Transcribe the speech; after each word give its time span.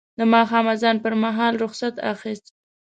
د 0.19 0.21
ماښام 0.33 0.65
اذان 0.73 0.97
پر 1.03 1.13
مهال 1.23 1.53
رخصت 1.63 1.95
اخیست. 2.13 2.45